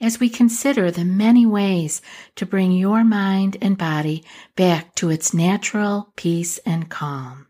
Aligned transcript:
as 0.00 0.20
we 0.20 0.28
consider 0.28 0.90
the 0.90 1.04
many 1.04 1.44
ways 1.44 2.00
to 2.36 2.46
bring 2.46 2.72
your 2.72 3.04
mind 3.04 3.56
and 3.60 3.76
body 3.76 4.24
back 4.56 4.94
to 4.94 5.10
its 5.10 5.34
natural 5.34 6.12
peace 6.16 6.58
and 6.58 6.88
calm. 6.88 7.46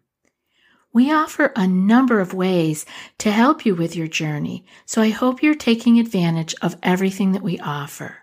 We 0.93 1.13
offer 1.13 1.53
a 1.55 1.67
number 1.67 2.21
of 2.21 2.33
ways 2.33 2.87
to 3.19 3.31
help 3.31 3.67
you 3.67 3.75
with 3.75 3.95
your 3.95 4.09
journey, 4.09 4.65
so 4.87 5.03
I 5.03 5.11
hope 5.11 5.43
you're 5.43 5.55
taking 5.55 5.99
advantage 5.99 6.55
of 6.63 6.77
everything 6.83 7.33
that 7.33 7.43
we 7.43 7.59
offer. 7.59 8.19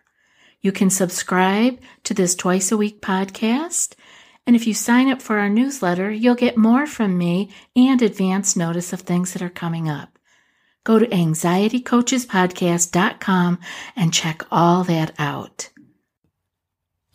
You 0.62 0.72
can 0.72 0.90
subscribe 0.90 1.80
to 2.06 2.16
this 2.16 2.34
twice 2.34 2.72
a 2.72 2.78
week 2.78 3.02
podcast, 3.02 3.94
and 4.48 4.56
if 4.56 4.66
you 4.66 4.74
sign 4.74 5.12
up 5.12 5.22
for 5.22 5.38
our 5.38 5.50
newsletter, 5.50 6.12
you'll 6.12 6.36
get 6.36 6.58
more 6.58 6.88
from 6.88 7.18
me 7.18 7.52
and 7.76 8.02
advance 8.02 8.56
notice 8.56 8.92
of 8.92 9.02
things 9.02 9.34
that 9.34 9.44
are 9.44 9.50
coming 9.50 9.88
up. 9.88 10.15
Go 10.86 11.00
to 11.00 11.08
anxietycoachespodcast.com 11.08 13.60
and 13.98 14.14
check 14.14 14.44
all 14.52 14.86
that 14.86 15.14
out. 15.20 15.70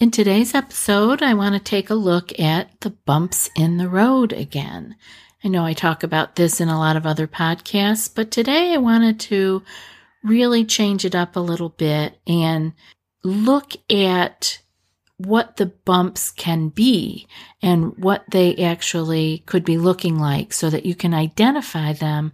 In 0.00 0.10
today's 0.10 0.54
episode, 0.54 1.22
I 1.22 1.32
want 1.34 1.54
to 1.54 1.60
take 1.60 1.88
a 1.88 1.94
look 1.94 2.38
at 2.38 2.78
the 2.80 2.90
bumps 2.90 3.48
in 3.54 3.78
the 3.78 3.88
road 3.88 4.32
again. 4.32 4.96
I 5.44 5.48
know 5.48 5.64
I 5.64 5.72
talk 5.72 6.02
about 6.02 6.36
this 6.36 6.60
in 6.60 6.68
a 6.68 6.78
lot 6.78 6.96
of 6.96 7.06
other 7.06 7.28
podcasts, 7.28 8.12
but 8.12 8.30
today 8.30 8.74
I 8.74 8.78
wanted 8.78 9.20
to 9.20 9.62
really 10.24 10.64
change 10.64 11.04
it 11.04 11.14
up 11.14 11.36
a 11.36 11.40
little 11.40 11.68
bit 11.68 12.18
and 12.26 12.72
look 13.22 13.74
at 13.88 14.58
what 15.26 15.56
the 15.56 15.66
bumps 15.66 16.30
can 16.30 16.68
be 16.68 17.26
and 17.62 17.96
what 17.98 18.24
they 18.30 18.56
actually 18.56 19.42
could 19.46 19.64
be 19.64 19.76
looking 19.76 20.18
like 20.18 20.52
so 20.52 20.70
that 20.70 20.86
you 20.86 20.94
can 20.94 21.12
identify 21.12 21.92
them 21.92 22.32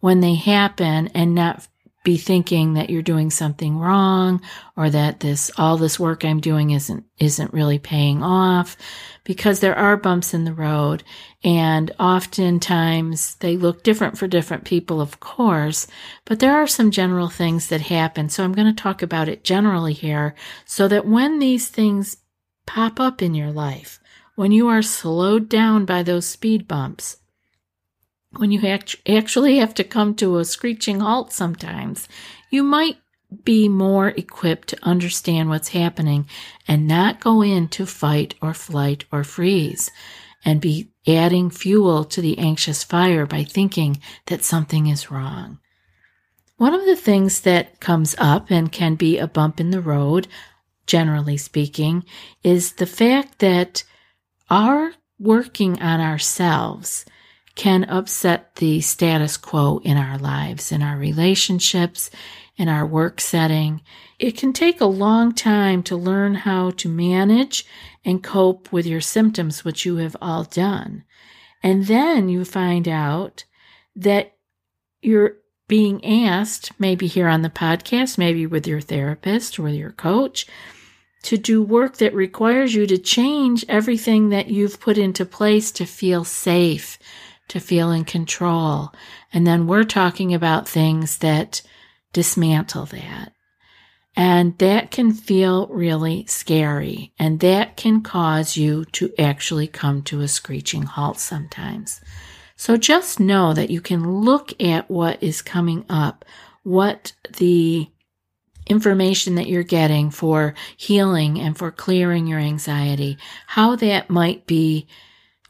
when 0.00 0.20
they 0.20 0.34
happen 0.34 1.08
and 1.08 1.34
not 1.34 1.66
be 2.04 2.16
thinking 2.16 2.72
that 2.72 2.88
you're 2.88 3.02
doing 3.02 3.30
something 3.30 3.76
wrong 3.76 4.40
or 4.76 4.88
that 4.88 5.20
this 5.20 5.50
all 5.58 5.76
this 5.76 6.00
work 6.00 6.24
I'm 6.24 6.40
doing 6.40 6.70
isn't 6.70 7.04
isn't 7.18 7.52
really 7.52 7.78
paying 7.78 8.22
off 8.22 8.76
because 9.24 9.60
there 9.60 9.76
are 9.76 9.96
bumps 9.96 10.32
in 10.32 10.44
the 10.44 10.54
road. 10.54 11.02
And 11.44 11.90
oftentimes 12.00 13.34
they 13.36 13.58
look 13.58 13.82
different 13.82 14.16
for 14.16 14.26
different 14.26 14.64
people 14.64 15.00
of 15.02 15.20
course 15.20 15.86
but 16.24 16.38
there 16.38 16.56
are 16.56 16.66
some 16.66 16.90
general 16.90 17.28
things 17.28 17.66
that 17.66 17.82
happen. 17.82 18.28
So 18.28 18.42
I'm 18.42 18.54
going 18.54 18.74
to 18.74 18.82
talk 18.82 19.02
about 19.02 19.28
it 19.28 19.44
generally 19.44 19.92
here 19.92 20.34
so 20.64 20.88
that 20.88 21.06
when 21.06 21.40
these 21.40 21.68
things 21.68 22.16
pop 22.68 23.00
up 23.00 23.22
in 23.22 23.34
your 23.34 23.50
life, 23.50 23.98
when 24.34 24.52
you 24.52 24.68
are 24.68 24.82
slowed 24.82 25.48
down 25.48 25.86
by 25.86 26.02
those 26.02 26.26
speed 26.26 26.68
bumps, 26.68 27.16
when 28.36 28.52
you 28.52 28.60
act- 28.68 28.96
actually 29.08 29.56
have 29.56 29.72
to 29.72 29.82
come 29.82 30.14
to 30.14 30.36
a 30.36 30.44
screeching 30.44 31.00
halt 31.00 31.32
sometimes, 31.32 32.06
you 32.50 32.62
might 32.62 32.98
be 33.42 33.70
more 33.70 34.08
equipped 34.08 34.68
to 34.68 34.78
understand 34.82 35.48
what's 35.48 35.68
happening 35.68 36.26
and 36.68 36.86
not 36.86 37.20
go 37.20 37.40
into 37.40 37.86
fight 37.86 38.34
or 38.42 38.52
flight 38.52 39.04
or 39.10 39.24
freeze 39.24 39.90
and 40.44 40.60
be 40.60 40.90
adding 41.06 41.48
fuel 41.48 42.04
to 42.04 42.20
the 42.20 42.38
anxious 42.38 42.84
fire 42.84 43.24
by 43.24 43.44
thinking 43.44 43.98
that 44.26 44.44
something 44.44 44.88
is 44.88 45.10
wrong. 45.10 45.58
One 46.58 46.74
of 46.74 46.84
the 46.84 46.96
things 46.96 47.40
that 47.40 47.80
comes 47.80 48.14
up 48.18 48.50
and 48.50 48.70
can 48.70 48.94
be 48.94 49.16
a 49.16 49.26
bump 49.26 49.58
in 49.58 49.70
the 49.70 49.80
road 49.80 50.28
generally 50.88 51.36
speaking, 51.36 52.04
is 52.42 52.72
the 52.72 52.86
fact 52.86 53.38
that 53.38 53.84
our 54.50 54.92
working 55.20 55.80
on 55.80 56.00
ourselves 56.00 57.04
can 57.54 57.84
upset 57.84 58.56
the 58.56 58.80
status 58.80 59.36
quo 59.36 59.80
in 59.84 59.96
our 59.96 60.18
lives, 60.18 60.72
in 60.72 60.82
our 60.82 60.96
relationships, 60.96 62.10
in 62.56 62.68
our 62.68 62.86
work 62.86 63.20
setting. 63.20 63.82
It 64.18 64.36
can 64.36 64.52
take 64.52 64.80
a 64.80 64.86
long 64.86 65.32
time 65.32 65.82
to 65.84 65.96
learn 65.96 66.34
how 66.34 66.70
to 66.70 66.88
manage 66.88 67.66
and 68.04 68.22
cope 68.22 68.72
with 68.72 68.86
your 68.86 69.00
symptoms, 69.00 69.64
which 69.64 69.84
you 69.84 69.96
have 69.96 70.16
all 70.20 70.44
done. 70.44 71.04
And 71.62 71.86
then 71.86 72.28
you 72.28 72.44
find 72.44 72.88
out 72.88 73.44
that 73.96 74.36
you're 75.02 75.36
being 75.66 76.04
asked, 76.04 76.72
maybe 76.78 77.06
here 77.06 77.28
on 77.28 77.42
the 77.42 77.50
podcast, 77.50 78.18
maybe 78.18 78.46
with 78.46 78.66
your 78.66 78.80
therapist 78.80 79.58
or 79.58 79.64
with 79.64 79.74
your 79.74 79.92
coach, 79.92 80.46
to 81.22 81.36
do 81.36 81.62
work 81.62 81.96
that 81.98 82.14
requires 82.14 82.74
you 82.74 82.86
to 82.86 82.98
change 82.98 83.64
everything 83.68 84.28
that 84.30 84.48
you've 84.48 84.80
put 84.80 84.98
into 84.98 85.24
place 85.24 85.70
to 85.72 85.84
feel 85.84 86.24
safe, 86.24 86.98
to 87.48 87.60
feel 87.60 87.90
in 87.90 88.04
control. 88.04 88.92
And 89.32 89.46
then 89.46 89.66
we're 89.66 89.84
talking 89.84 90.32
about 90.32 90.68
things 90.68 91.18
that 91.18 91.62
dismantle 92.12 92.86
that. 92.86 93.32
And 94.16 94.58
that 94.58 94.90
can 94.90 95.12
feel 95.12 95.68
really 95.68 96.26
scary. 96.26 97.12
And 97.18 97.38
that 97.40 97.76
can 97.76 98.00
cause 98.00 98.56
you 98.56 98.84
to 98.86 99.12
actually 99.18 99.68
come 99.68 100.02
to 100.02 100.20
a 100.20 100.28
screeching 100.28 100.82
halt 100.82 101.20
sometimes. 101.20 102.00
So 102.56 102.76
just 102.76 103.20
know 103.20 103.54
that 103.54 103.70
you 103.70 103.80
can 103.80 104.22
look 104.22 104.60
at 104.60 104.90
what 104.90 105.22
is 105.22 105.40
coming 105.40 105.84
up, 105.88 106.24
what 106.64 107.12
the 107.36 107.88
information 108.68 109.34
that 109.36 109.48
you're 109.48 109.62
getting 109.62 110.10
for 110.10 110.54
healing 110.76 111.38
and 111.40 111.56
for 111.56 111.70
clearing 111.70 112.26
your 112.26 112.38
anxiety, 112.38 113.18
how 113.46 113.76
that 113.76 114.10
might 114.10 114.46
be 114.46 114.86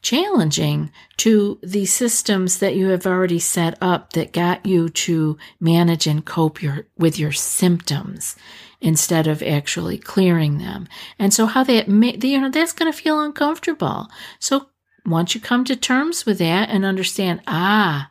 challenging 0.00 0.90
to 1.16 1.58
the 1.62 1.84
systems 1.84 2.58
that 2.58 2.76
you 2.76 2.88
have 2.88 3.06
already 3.06 3.38
set 3.38 3.76
up 3.80 4.12
that 4.12 4.32
got 4.32 4.64
you 4.64 4.88
to 4.88 5.36
manage 5.60 6.06
and 6.06 6.24
cope 6.24 6.62
your, 6.62 6.86
with 6.96 7.18
your 7.18 7.32
symptoms 7.32 8.36
instead 8.80 9.26
of 9.26 9.42
actually 9.42 9.98
clearing 9.98 10.58
them. 10.58 10.86
And 11.18 11.34
so 11.34 11.46
how 11.46 11.64
that 11.64 11.88
may, 11.88 12.16
you 12.22 12.40
know, 12.40 12.48
that's 12.48 12.72
going 12.72 12.90
to 12.90 12.96
feel 12.96 13.20
uncomfortable. 13.20 14.06
So 14.38 14.68
once 15.04 15.34
you 15.34 15.40
come 15.40 15.64
to 15.64 15.74
terms 15.74 16.24
with 16.24 16.38
that 16.38 16.68
and 16.68 16.84
understand, 16.84 17.40
ah, 17.46 18.10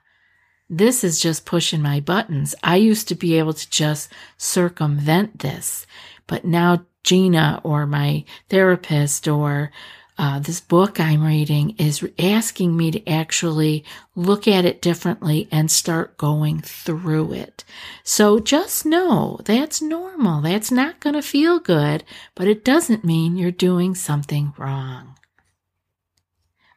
this 0.70 1.04
is 1.04 1.20
just 1.20 1.46
pushing 1.46 1.82
my 1.82 2.00
buttons. 2.00 2.54
I 2.64 2.76
used 2.76 3.08
to 3.08 3.16
be 3.16 3.38
able 3.38 3.54
to 3.54 3.70
just 3.70 4.12
circumvent 4.38 5.40
this, 5.40 5.86
but 6.28 6.46
now 6.46 6.86
Gina 7.04 7.62
or 7.64 7.86
my 7.86 8.26
therapist 8.50 9.28
or 9.28 9.72
uh, 10.20 10.40
this 10.40 10.60
book 10.60 11.00
I'm 11.00 11.24
reading 11.24 11.76
is 11.78 12.06
asking 12.18 12.76
me 12.76 12.90
to 12.92 13.08
actually 13.08 13.86
look 14.16 14.48
at 14.48 14.66
it 14.66 14.82
differently 14.82 15.48
and 15.52 15.70
start 15.70 16.18
going 16.18 16.60
through 16.60 17.34
it. 17.34 17.64
So 18.04 18.40
just 18.40 18.86
know 18.86 19.40
that's 19.46 19.82
normal. 19.82 20.42
That's 20.42 20.72
not 20.72 21.00
going 21.00 21.14
to 21.14 21.22
feel 21.22 21.60
good, 21.60 22.04
but 22.34 22.48
it 22.48 22.66
doesn't 22.66 23.06
mean 23.06 23.38
you're 23.38 23.52
doing 23.52 23.94
something 23.94 24.54
wrong. 24.58 25.16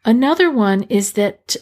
Another 0.04 0.50
one 0.50 0.82
is 0.84 1.12
that 1.12 1.56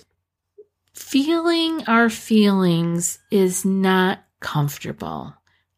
feeling 0.98 1.84
our 1.86 2.10
feelings 2.10 3.18
is 3.30 3.64
not 3.64 4.24
comfortable. 4.40 5.34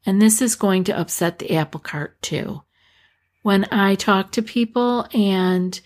And 0.06 0.20
this 0.20 0.41
is 0.41 0.54
going 0.56 0.84
to 0.84 0.98
upset 0.98 1.38
the 1.38 1.56
apple 1.56 1.81
cart 1.81 2.21
too. 2.22 2.62
When 3.42 3.66
I 3.71 3.95
talk 3.95 4.33
to 4.33 4.42
people 4.42 5.06
and 5.12 5.78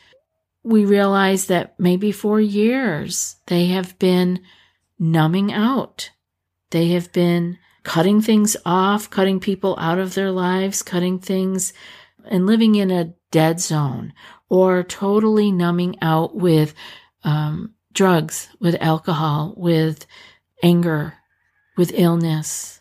we 0.62 0.84
realize 0.84 1.46
that 1.46 1.78
maybe 1.78 2.12
for 2.12 2.40
years 2.40 3.36
they 3.46 3.66
have 3.66 3.98
been 3.98 4.40
numbing 4.98 5.52
out, 5.52 6.10
they 6.70 6.88
have 6.88 7.12
been 7.12 7.58
cutting 7.82 8.22
things 8.22 8.56
off, 8.64 9.10
cutting 9.10 9.40
people 9.40 9.76
out 9.78 9.98
of 9.98 10.14
their 10.14 10.30
lives, 10.30 10.82
cutting 10.82 11.18
things 11.18 11.72
and 12.24 12.46
living 12.46 12.76
in 12.76 12.90
a 12.90 13.12
dead 13.30 13.60
zone 13.60 14.12
or 14.48 14.84
totally 14.84 15.50
numbing 15.50 15.96
out 16.00 16.36
with 16.36 16.72
um, 17.24 17.73
drugs, 17.94 18.48
with 18.60 18.76
alcohol, 18.80 19.54
with 19.56 20.06
anger, 20.62 21.14
with 21.76 21.92
illness. 21.94 22.80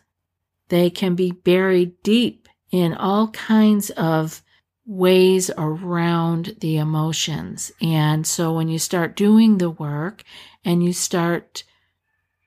They 0.68 0.90
can 0.90 1.14
be 1.14 1.30
buried 1.30 2.02
deep 2.02 2.48
in 2.70 2.94
all 2.94 3.28
kinds 3.28 3.90
of 3.90 4.42
ways 4.86 5.50
around 5.56 6.56
the 6.60 6.76
emotions. 6.76 7.72
And 7.80 8.26
so 8.26 8.52
when 8.52 8.68
you 8.68 8.78
start 8.78 9.16
doing 9.16 9.58
the 9.58 9.70
work 9.70 10.22
and 10.64 10.84
you 10.84 10.92
start 10.92 11.64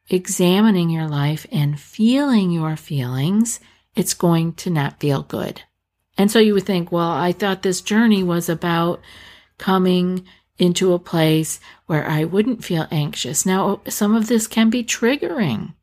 examining 0.09 0.89
your 0.89 1.07
life 1.07 1.45
and 1.51 1.79
feeling 1.79 2.51
your 2.51 2.75
feelings, 2.75 3.59
it's 3.95 4.13
going 4.13 4.53
to 4.53 4.69
not 4.69 4.99
feel 4.99 5.23
good. 5.23 5.61
And 6.17 6.31
so 6.31 6.39
you 6.39 6.53
would 6.53 6.65
think, 6.65 6.91
well, 6.91 7.11
I 7.11 7.31
thought 7.31 7.61
this 7.61 7.81
journey 7.81 8.23
was 8.23 8.49
about 8.49 9.01
coming 9.57 10.25
into 10.57 10.93
a 10.93 10.99
place 10.99 11.59
where 11.85 12.07
I 12.07 12.23
wouldn't 12.23 12.63
feel 12.63 12.87
anxious. 12.91 13.45
Now, 13.45 13.81
some 13.87 14.15
of 14.15 14.27
this 14.27 14.47
can 14.47 14.69
be 14.69 14.83
triggering. 14.83 15.73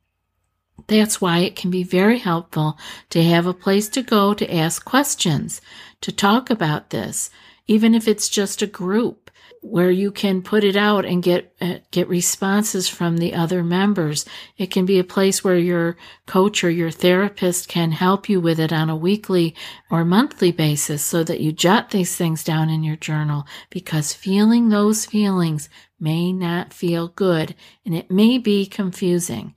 That's 0.87 1.21
why 1.21 1.39
it 1.39 1.57
can 1.57 1.71
be 1.71 1.83
very 1.83 2.19
helpful 2.19 2.79
to 3.11 3.23
have 3.23 3.47
a 3.47 3.55
place 3.55 3.89
to 3.91 4.03
go 4.03 4.35
to 4.35 4.55
ask 4.55 4.85
questions, 4.85 5.61
to 6.01 6.13
talk 6.13 6.51
about 6.51 6.91
this, 6.91 7.31
even 7.67 7.95
if 7.95 8.07
it's 8.07 8.29
just 8.29 8.61
a 8.61 8.67
group 8.67 9.24
where 9.65 9.91
you 9.91 10.13
can 10.13 10.43
put 10.43 10.63
it 10.63 10.77
out 10.77 11.07
and 11.07 11.23
get 11.23 11.57
uh, 11.59 11.79
get 11.91 12.07
responses 12.07 12.87
from 12.87 13.17
the 13.17 13.33
other 13.33 13.65
members. 13.65 14.27
It 14.59 14.71
can 14.71 14.85
be 14.85 14.99
a 14.99 15.05
place 15.05 15.43
where 15.43 15.57
your 15.57 15.97
coach 16.27 16.63
or 16.63 16.69
your 16.69 16.91
therapist 16.91 17.67
can 17.67 17.93
help 17.93 18.29
you 18.29 18.43
with 18.43 18.61
it 18.61 18.75
on 18.75 18.91
a 18.91 18.97
weekly 18.97 19.55
or 19.91 20.05
monthly 20.05 20.53
basis 20.53 21.03
so 21.03 21.25
that 21.25 21.41
you 21.41 21.51
jot 21.51 21.91
these 21.91 22.15
things 22.15 22.45
down 22.45 22.69
in 22.69 22.85
your 22.85 22.97
journal 22.97 23.47
because 23.71 24.13
feeling 24.13 24.69
those 24.69 25.07
feelings 25.07 25.71
may 25.99 26.31
not 26.31 26.75
feel 26.75 27.09
good 27.09 27.55
and 27.87 27.95
it 27.95 28.11
may 28.11 28.37
be 28.37 28.67
confusing. 28.67 29.55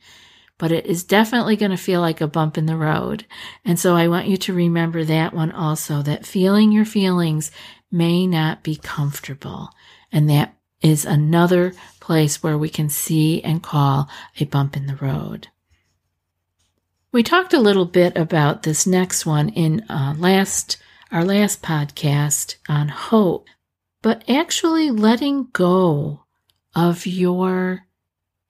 But 0.57 0.71
it 0.71 0.86
is 0.86 1.04
definitely 1.04 1.57
going 1.57 1.71
to 1.71 1.77
feel 1.77 2.00
like 2.00 2.21
a 2.21 2.27
bump 2.27 2.57
in 2.57 2.65
the 2.65 2.77
road. 2.77 3.25
And 3.63 3.77
so 3.77 3.95
I 3.95 4.07
want 4.07 4.27
you 4.27 4.38
to 4.38 4.54
remember 4.54 5.04
that 5.04 5.33
one 5.33 5.51
also, 5.51 6.01
that 6.01 6.25
feeling 6.25 6.71
your 6.71 6.86
feelings 6.86 7.51
may 7.92 8.25
not 8.25 8.63
be 8.63 8.75
comfortable. 8.75 9.69
And 10.12 10.30
that 10.30 10.56
is 10.81 11.06
another 11.06 11.74
place 12.00 12.42
where 12.42 12.57
we 12.57 12.69
can 12.69 12.89
see 12.89 13.42
and 13.44 13.63
call 13.63 14.09
a 14.39 14.45
bump 14.45 14.77
in 14.77 14.88
the 14.88 14.95
road. 14.95 15.50
We 17.12 17.24
talked 17.24 17.54
a 17.54 17.59
little 17.59 17.86
bit 17.86 18.15
about 18.18 18.63
this 18.63 18.86
next 18.86 19.25
one 19.25 19.50
in 19.50 19.81
uh, 19.89 20.15
last 20.18 20.77
our 21.12 21.24
last 21.24 21.62
podcast 21.62 22.57
on 22.68 22.89
hope, 22.89 23.48
but 24.01 24.30
actually 24.30 24.92
letting 24.92 25.48
go 25.54 26.25
of 26.75 27.06
your 27.06 27.86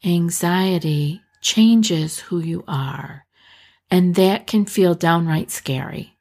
anxiety 0.04 1.22
changes 1.42 2.20
who 2.20 2.40
you 2.40 2.64
are. 2.68 3.26
And 3.90 4.16
that 4.16 4.48
can 4.48 4.66
feel 4.66 4.96
downright 4.96 5.52
scary. 5.52 6.18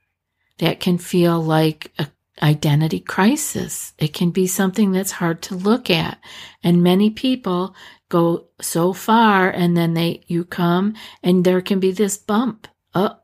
That 0.58 0.78
can 0.78 0.98
feel 0.98 1.40
like 1.40 1.92
a 1.98 2.08
identity 2.42 3.00
crisis. 3.00 3.94
It 3.98 4.12
can 4.12 4.30
be 4.30 4.46
something 4.46 4.92
that's 4.92 5.12
hard 5.12 5.42
to 5.42 5.54
look 5.54 5.90
at. 5.90 6.18
And 6.62 6.82
many 6.82 7.10
people 7.10 7.74
go 8.08 8.48
so 8.60 8.92
far 8.92 9.48
and 9.48 9.76
then 9.76 9.94
they, 9.94 10.22
you 10.26 10.44
come 10.44 10.94
and 11.22 11.44
there 11.44 11.60
can 11.60 11.80
be 11.80 11.92
this 11.92 12.16
bump. 12.18 12.68
Oh, 12.94 13.16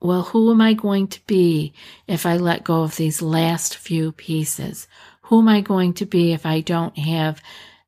well, 0.00 0.22
who 0.22 0.50
am 0.50 0.60
I 0.60 0.74
going 0.74 1.08
to 1.08 1.26
be 1.26 1.72
if 2.06 2.26
I 2.26 2.36
let 2.36 2.64
go 2.64 2.82
of 2.82 2.96
these 2.96 3.22
last 3.22 3.76
few 3.76 4.12
pieces? 4.12 4.86
Who 5.22 5.40
am 5.40 5.48
I 5.48 5.60
going 5.60 5.94
to 5.94 6.06
be 6.06 6.32
if 6.32 6.44
I 6.44 6.60
don't 6.60 6.96
have 6.98 7.40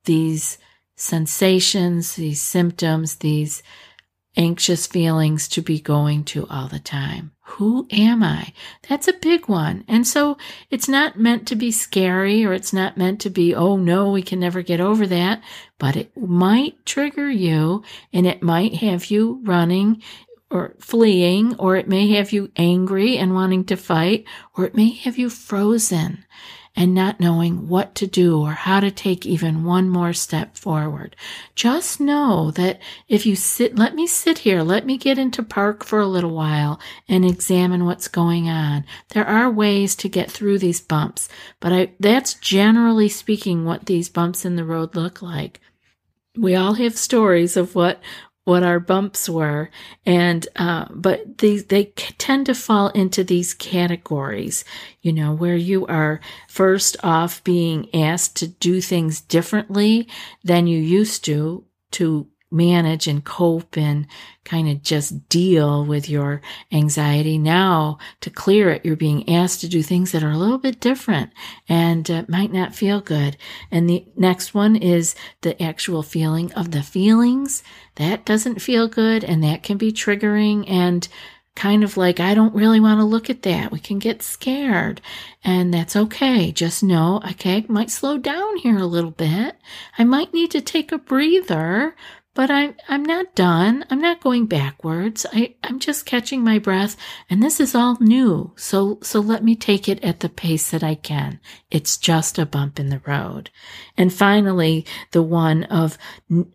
these 0.04 0.58
sensations, 0.96 2.16
these 2.16 2.40
symptoms, 2.40 3.16
these 3.16 3.62
anxious 4.36 4.86
feelings 4.86 5.48
to 5.48 5.62
be 5.62 5.80
going 5.80 6.24
to 6.24 6.46
all 6.48 6.68
the 6.68 6.78
time. 6.78 7.32
Who 7.50 7.86
am 7.92 8.24
I? 8.24 8.52
That's 8.88 9.06
a 9.06 9.12
big 9.12 9.48
one. 9.48 9.84
And 9.86 10.06
so 10.06 10.36
it's 10.68 10.88
not 10.88 11.18
meant 11.18 11.46
to 11.48 11.54
be 11.54 11.70
scary 11.70 12.44
or 12.44 12.52
it's 12.52 12.72
not 12.72 12.96
meant 12.96 13.20
to 13.20 13.30
be, 13.30 13.54
oh 13.54 13.76
no, 13.76 14.10
we 14.10 14.20
can 14.20 14.40
never 14.40 14.62
get 14.62 14.80
over 14.80 15.06
that, 15.06 15.42
but 15.78 15.94
it 15.94 16.16
might 16.16 16.84
trigger 16.84 17.30
you 17.30 17.84
and 18.12 18.26
it 18.26 18.42
might 18.42 18.74
have 18.74 19.06
you 19.06 19.40
running 19.44 20.02
or 20.50 20.74
fleeing, 20.78 21.56
or 21.56 21.76
it 21.76 21.88
may 21.88 22.08
have 22.10 22.32
you 22.32 22.50
angry 22.56 23.16
and 23.16 23.34
wanting 23.34 23.64
to 23.64 23.76
fight, 23.76 24.24
or 24.56 24.64
it 24.64 24.76
may 24.76 24.90
have 24.90 25.18
you 25.18 25.28
frozen 25.28 26.24
and 26.76 26.94
not 26.94 27.18
knowing 27.18 27.68
what 27.68 27.94
to 27.94 28.06
do 28.06 28.40
or 28.40 28.52
how 28.52 28.78
to 28.80 28.90
take 28.90 29.24
even 29.24 29.64
one 29.64 29.88
more 29.88 30.12
step 30.12 30.56
forward. 30.56 31.16
Just 31.54 31.98
know 31.98 32.50
that 32.52 32.78
if 33.08 33.24
you 33.24 33.34
sit, 33.34 33.76
let 33.76 33.94
me 33.94 34.06
sit 34.06 34.38
here, 34.38 34.62
let 34.62 34.84
me 34.84 34.98
get 34.98 35.18
into 35.18 35.42
park 35.42 35.84
for 35.84 35.98
a 35.98 36.06
little 36.06 36.34
while 36.34 36.78
and 37.08 37.24
examine 37.24 37.86
what's 37.86 38.08
going 38.08 38.48
on. 38.48 38.84
There 39.08 39.26
are 39.26 39.50
ways 39.50 39.96
to 39.96 40.08
get 40.08 40.30
through 40.30 40.58
these 40.58 40.80
bumps, 40.80 41.28
but 41.58 41.72
I, 41.72 41.92
that's 41.98 42.34
generally 42.34 43.08
speaking 43.08 43.64
what 43.64 43.86
these 43.86 44.10
bumps 44.10 44.44
in 44.44 44.56
the 44.56 44.64
road 44.64 44.94
look 44.94 45.22
like. 45.22 45.60
We 46.36 46.54
all 46.54 46.74
have 46.74 46.98
stories 46.98 47.56
of 47.56 47.74
what 47.74 47.98
what 48.46 48.62
our 48.62 48.78
bumps 48.78 49.28
were. 49.28 49.68
And 50.06 50.46
uh, 50.54 50.86
but 50.90 51.38
these 51.38 51.66
they 51.66 51.86
tend 52.16 52.46
to 52.46 52.54
fall 52.54 52.88
into 52.88 53.24
these 53.24 53.52
categories 53.54 54.64
you 55.02 55.12
know 55.12 55.32
where 55.32 55.56
you 55.56 55.86
are 55.86 56.20
first 56.48 56.96
off 57.02 57.42
being 57.44 57.88
asked 57.94 58.36
to 58.36 58.48
do 58.48 58.80
things 58.80 59.20
differently 59.20 60.08
than 60.42 60.66
you 60.66 60.78
used 60.78 61.24
to 61.24 61.64
to 61.92 62.28
manage 62.50 63.08
and 63.08 63.24
cope 63.24 63.76
and 63.76 64.06
kind 64.44 64.68
of 64.68 64.82
just 64.82 65.28
deal 65.28 65.84
with 65.84 66.08
your 66.08 66.40
anxiety. 66.70 67.38
Now, 67.38 67.98
to 68.20 68.30
clear 68.30 68.70
it, 68.70 68.84
you're 68.84 68.96
being 68.96 69.28
asked 69.28 69.60
to 69.62 69.68
do 69.68 69.82
things 69.82 70.12
that 70.12 70.22
are 70.22 70.30
a 70.30 70.38
little 70.38 70.58
bit 70.58 70.80
different 70.80 71.30
and 71.68 72.08
uh, 72.10 72.24
might 72.28 72.52
not 72.52 72.74
feel 72.74 73.00
good. 73.00 73.36
And 73.70 73.90
the 73.90 74.06
next 74.16 74.54
one 74.54 74.76
is 74.76 75.14
the 75.40 75.60
actual 75.60 76.02
feeling 76.02 76.52
of 76.52 76.70
the 76.70 76.82
feelings. 76.82 77.62
That 77.96 78.24
doesn't 78.24 78.62
feel 78.62 78.88
good 78.88 79.24
and 79.24 79.42
that 79.42 79.62
can 79.62 79.76
be 79.76 79.92
triggering 79.92 80.68
and 80.70 81.08
kind 81.56 81.82
of 81.82 81.96
like, 81.96 82.20
I 82.20 82.34
don't 82.34 82.54
really 82.54 82.78
want 82.78 83.00
to 83.00 83.04
look 83.04 83.28
at 83.30 83.42
that. 83.42 83.72
We 83.72 83.80
can 83.80 83.98
get 83.98 84.22
scared 84.22 85.00
and 85.42 85.72
that's 85.74 85.96
okay. 85.96 86.52
Just 86.52 86.84
know, 86.84 87.20
okay, 87.30 87.64
might 87.66 87.90
slow 87.90 88.18
down 88.18 88.58
here 88.58 88.76
a 88.76 88.86
little 88.86 89.10
bit. 89.10 89.56
I 89.98 90.04
might 90.04 90.34
need 90.34 90.50
to 90.52 90.60
take 90.60 90.92
a 90.92 90.98
breather 90.98 91.96
but 92.36 92.50
I'm 92.50 92.76
I'm 92.86 93.02
not 93.02 93.34
done. 93.34 93.86
I'm 93.90 94.00
not 94.00 94.20
going 94.20 94.44
backwards. 94.44 95.24
I, 95.32 95.54
I'm 95.64 95.78
just 95.80 96.04
catching 96.04 96.44
my 96.44 96.58
breath 96.58 96.94
and 97.30 97.42
this 97.42 97.58
is 97.60 97.74
all 97.74 97.96
new. 97.98 98.52
So 98.56 98.98
so 99.02 99.20
let 99.20 99.42
me 99.42 99.56
take 99.56 99.88
it 99.88 100.04
at 100.04 100.20
the 100.20 100.28
pace 100.28 100.70
that 100.70 100.84
I 100.84 100.96
can. 100.96 101.40
It's 101.70 101.96
just 101.96 102.38
a 102.38 102.44
bump 102.44 102.78
in 102.78 102.90
the 102.90 103.00
road. 103.06 103.48
And 103.96 104.12
finally, 104.12 104.84
the 105.12 105.22
one 105.22 105.64
of 105.64 105.96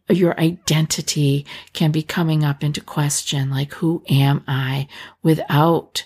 your 0.07 0.39
identity 0.39 1.47
can 1.73 1.91
be 1.91 2.03
coming 2.03 2.43
up 2.43 2.63
into 2.63 2.79
question, 2.79 3.49
like 3.49 3.73
who 3.73 4.03
am 4.07 4.43
I 4.47 4.87
without 5.23 6.05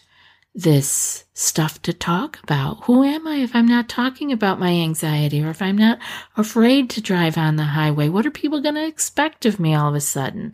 this 0.56 1.26
stuff 1.34 1.82
to 1.82 1.92
talk 1.92 2.40
about. 2.42 2.86
Who 2.86 3.04
am 3.04 3.28
I 3.28 3.38
if 3.38 3.54
I'm 3.54 3.68
not 3.68 3.90
talking 3.90 4.32
about 4.32 4.60
my 4.60 4.72
anxiety 4.72 5.44
or 5.44 5.50
if 5.50 5.62
I'm 5.62 5.78
not 5.78 6.00
afraid 6.38 6.90
to 6.92 7.02
drive 7.02 7.38
on 7.38 7.58
the 7.58 7.64
highway? 7.64 8.08
What 8.08 8.26
are 8.26 8.32
people 8.32 8.62
going 8.62 8.76
to 8.76 8.88
expect 8.88 9.46
of 9.46 9.60
me 9.60 9.76
all 9.76 9.90
of 9.90 9.96
a 9.96 10.02
sudden? 10.02 10.54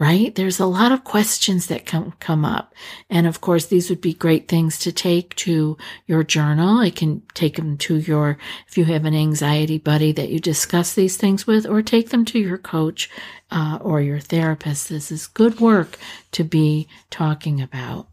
Right? 0.00 0.32
There's 0.34 0.60
a 0.60 0.66
lot 0.66 0.92
of 0.92 1.02
questions 1.02 1.66
that 1.68 1.86
come, 1.86 2.14
come 2.20 2.44
up. 2.44 2.72
And 3.10 3.26
of 3.26 3.40
course, 3.40 3.66
these 3.66 3.90
would 3.90 4.00
be 4.00 4.14
great 4.14 4.46
things 4.46 4.78
to 4.80 4.92
take 4.92 5.34
to 5.36 5.76
your 6.06 6.22
journal. 6.22 6.78
I 6.78 6.90
can 6.90 7.22
take 7.34 7.56
them 7.56 7.76
to 7.78 7.96
your, 7.96 8.38
if 8.68 8.78
you 8.78 8.84
have 8.84 9.04
an 9.04 9.14
anxiety 9.16 9.78
buddy 9.78 10.12
that 10.12 10.28
you 10.28 10.38
discuss 10.38 10.94
these 10.94 11.16
things 11.16 11.48
with, 11.48 11.66
or 11.66 11.82
take 11.82 12.10
them 12.10 12.24
to 12.26 12.38
your 12.38 12.58
coach 12.58 13.10
uh, 13.50 13.78
or 13.80 14.00
your 14.00 14.20
therapist. 14.20 14.88
This 14.88 15.10
is 15.10 15.26
good 15.26 15.58
work 15.58 15.98
to 16.30 16.44
be 16.44 16.86
talking 17.10 17.60
about. 17.60 18.06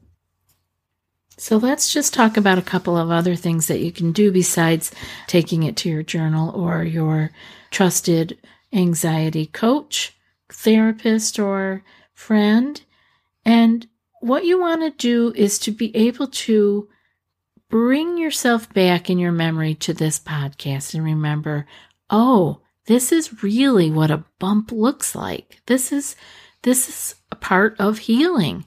So 1.38 1.58
let's 1.58 1.92
just 1.92 2.14
talk 2.14 2.38
about 2.38 2.58
a 2.58 2.64
couple 2.64 2.98
of 2.98 3.12
other 3.12 3.36
things 3.36 3.68
that 3.68 3.82
you 3.82 3.92
can 3.92 4.12
do 4.12 4.32
besides 4.32 4.92
taking 5.28 5.64
it 5.64 5.76
to 5.78 5.90
your 5.90 6.04
journal 6.04 6.50
or 6.56 6.84
your 6.84 7.32
trusted 7.72 8.38
anxiety 8.72 9.46
coach, 9.46 10.16
therapist, 10.50 11.38
or 11.38 11.84
friend. 12.14 12.82
And 13.44 13.88
what 14.22 14.46
you 14.46 14.60
want 14.60 14.82
to 14.82 14.92
do 14.92 15.34
is 15.36 15.60
to 15.60 15.72
be 15.72 15.96
able 15.96 16.28
to 16.28 16.88
bring 17.70 18.18
yourself 18.18 18.72
back 18.74 19.10
in 19.10 19.20
your 19.20 19.32
memory 19.32 19.76
to 19.76 19.94
this 19.94 20.20
podcast 20.20 20.94
and 20.94 21.04
remember, 21.04 21.68
oh, 22.10 22.62
this 22.88 23.12
is 23.12 23.44
really 23.44 23.90
what 23.92 24.12
a 24.12 24.24
bump 24.40 24.72
looks 24.72 25.16
like. 25.16 25.62
This 25.66 25.92
is 25.92 26.16
this 26.62 26.90
is 26.90 27.16
a 27.32 27.36
part 27.36 27.76
of 27.80 28.00
healing. 28.00 28.66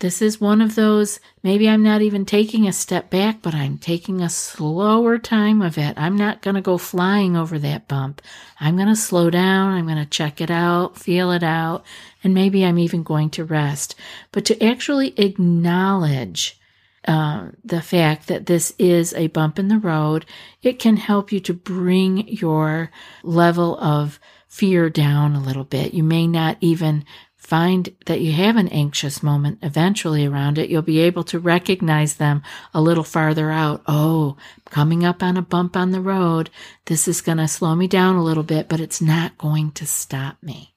This 0.00 0.20
is 0.20 0.38
one 0.38 0.60
of 0.60 0.74
those, 0.74 1.20
maybe 1.42 1.66
I'm 1.66 1.82
not 1.82 2.02
even 2.02 2.26
taking 2.26 2.68
a 2.68 2.72
step 2.72 3.08
back, 3.08 3.40
but 3.40 3.54
I'm 3.54 3.78
taking 3.78 4.20
a 4.20 4.28
slower 4.28 5.16
time 5.16 5.62
of 5.62 5.78
it. 5.78 5.94
I'm 5.96 6.16
not 6.16 6.42
going 6.42 6.54
to 6.54 6.60
go 6.60 6.76
flying 6.76 7.34
over 7.34 7.58
that 7.60 7.88
bump. 7.88 8.20
I'm 8.60 8.76
going 8.76 8.88
to 8.88 8.96
slow 8.96 9.30
down. 9.30 9.72
I'm 9.72 9.86
going 9.86 9.96
to 9.96 10.04
check 10.04 10.42
it 10.42 10.50
out, 10.50 10.98
feel 10.98 11.32
it 11.32 11.42
out, 11.42 11.82
and 12.22 12.34
maybe 12.34 12.62
I'm 12.62 12.78
even 12.78 13.04
going 13.04 13.30
to 13.30 13.44
rest. 13.44 13.94
But 14.32 14.44
to 14.46 14.62
actually 14.62 15.18
acknowledge 15.18 16.60
uh, 17.08 17.50
the 17.64 17.80
fact 17.80 18.26
that 18.26 18.44
this 18.44 18.74
is 18.78 19.14
a 19.14 19.28
bump 19.28 19.58
in 19.58 19.68
the 19.68 19.78
road, 19.78 20.26
it 20.62 20.78
can 20.78 20.98
help 20.98 21.32
you 21.32 21.40
to 21.40 21.54
bring 21.54 22.28
your 22.28 22.90
level 23.22 23.78
of 23.78 24.20
fear 24.46 24.90
down 24.90 25.34
a 25.34 25.40
little 25.40 25.64
bit. 25.64 25.94
You 25.94 26.02
may 26.02 26.26
not 26.26 26.56
even 26.60 27.04
find 27.46 27.94
that 28.06 28.20
you 28.20 28.32
have 28.32 28.56
an 28.56 28.66
anxious 28.68 29.22
moment 29.22 29.60
eventually 29.62 30.26
around 30.26 30.58
it, 30.58 30.68
you'll 30.68 30.82
be 30.82 30.98
able 30.98 31.22
to 31.22 31.38
recognize 31.38 32.14
them 32.14 32.42
a 32.74 32.80
little 32.80 33.04
farther 33.04 33.52
out. 33.52 33.82
Oh, 33.86 34.36
coming 34.64 35.04
up 35.04 35.22
on 35.22 35.36
a 35.36 35.42
bump 35.42 35.76
on 35.76 35.92
the 35.92 36.00
road. 36.00 36.50
This 36.86 37.06
is 37.06 37.20
going 37.20 37.38
to 37.38 37.46
slow 37.46 37.76
me 37.76 37.86
down 37.86 38.16
a 38.16 38.24
little 38.24 38.42
bit, 38.42 38.68
but 38.68 38.80
it's 38.80 39.00
not 39.00 39.38
going 39.38 39.70
to 39.72 39.86
stop 39.86 40.42
me. 40.42 40.74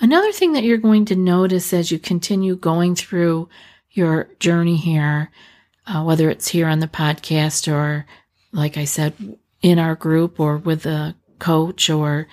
Another 0.00 0.32
thing 0.32 0.54
that 0.54 0.64
you're 0.64 0.76
going 0.76 1.04
to 1.04 1.14
notice 1.14 1.72
as 1.72 1.92
you 1.92 2.00
continue 2.00 2.56
going 2.56 2.96
through 2.96 3.48
your 3.92 4.28
journey 4.40 4.76
here, 4.76 5.30
uh, 5.86 6.02
whether 6.02 6.28
it's 6.28 6.48
here 6.48 6.66
on 6.66 6.80
the 6.80 6.88
podcast 6.88 7.72
or, 7.72 8.06
like 8.50 8.76
I 8.76 8.86
said, 8.86 9.14
in 9.62 9.78
our 9.78 9.94
group 9.94 10.40
or 10.40 10.56
with 10.56 10.84
a 10.84 11.14
coach 11.38 11.88
or 11.90 12.26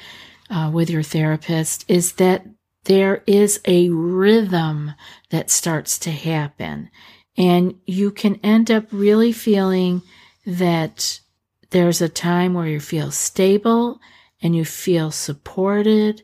uh, 0.50 0.72
with 0.74 0.90
your 0.90 1.04
therapist, 1.04 1.86
is 1.88 2.14
that 2.14 2.46
there 2.86 3.24
is 3.28 3.60
a 3.66 3.90
rhythm 3.90 4.94
that 5.30 5.50
starts 5.50 5.98
to 6.00 6.12
happen. 6.12 6.90
And 7.38 7.76
you 7.86 8.12
can 8.12 8.40
end 8.44 8.72
up 8.72 8.86
really 8.92 9.32
feeling 9.32 10.02
that 10.46 11.20
there's 11.72 12.02
a 12.02 12.10
time 12.10 12.54
where 12.54 12.68
you 12.68 12.80
feel 12.80 13.12
stable 13.12 14.00
and 14.42 14.56
you 14.56 14.64
feel 14.64 15.12
supported 15.12 16.22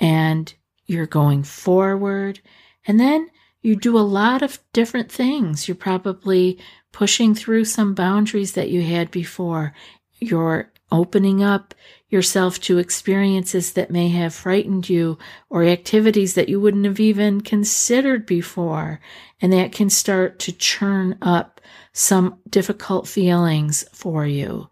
and 0.00 0.52
you're 0.86 1.06
going 1.06 1.42
forward. 1.42 2.40
And 2.86 2.98
then 2.98 3.30
you 3.60 3.76
do 3.76 3.98
a 3.98 4.00
lot 4.00 4.42
of 4.42 4.58
different 4.72 5.10
things. 5.10 5.66
You're 5.66 5.74
probably 5.74 6.58
pushing 6.92 7.34
through 7.34 7.64
some 7.64 7.94
boundaries 7.94 8.52
that 8.52 8.70
you 8.70 8.82
had 8.82 9.10
before. 9.10 9.74
You're 10.20 10.70
opening 10.92 11.42
up 11.42 11.74
yourself 12.14 12.58
to 12.60 12.78
experiences 12.78 13.74
that 13.74 13.90
may 13.90 14.08
have 14.08 14.32
frightened 14.32 14.88
you 14.88 15.18
or 15.50 15.64
activities 15.64 16.32
that 16.34 16.48
you 16.48 16.58
wouldn't 16.58 16.86
have 16.86 17.00
even 17.00 17.42
considered 17.42 18.24
before. 18.24 19.00
And 19.42 19.52
that 19.52 19.72
can 19.72 19.90
start 19.90 20.38
to 20.38 20.52
churn 20.52 21.18
up 21.20 21.60
some 21.92 22.38
difficult 22.48 23.06
feelings 23.06 23.84
for 23.92 24.24
you. 24.26 24.70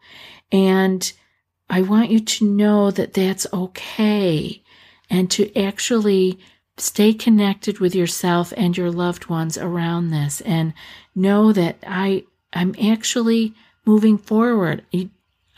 And 0.50 1.12
I 1.68 1.82
want 1.82 2.10
you 2.10 2.20
to 2.20 2.44
know 2.44 2.90
that 2.90 3.12
that's 3.12 3.46
okay 3.52 4.62
and 5.10 5.30
to 5.32 5.54
actually 5.58 6.38
stay 6.78 7.12
connected 7.12 7.80
with 7.80 7.94
yourself 7.94 8.52
and 8.56 8.76
your 8.76 8.90
loved 8.90 9.26
ones 9.26 9.58
around 9.58 10.10
this 10.10 10.40
and 10.42 10.72
know 11.14 11.52
that 11.52 11.76
I, 11.86 12.24
I'm 12.52 12.74
actually 12.82 13.54
moving 13.84 14.16
forward. 14.16 14.84